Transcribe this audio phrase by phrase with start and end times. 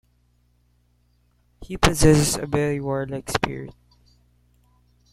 [1.61, 3.75] He possessed a very warlike spirit.